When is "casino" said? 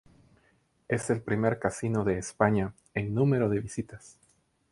1.59-2.03